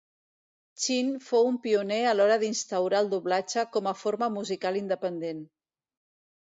[0.85, 5.49] Chin fou un pioner a l'hora d'instaurar el doblatge com a forma musical independent.